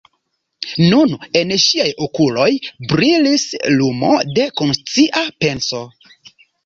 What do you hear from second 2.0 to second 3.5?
okuloj brilis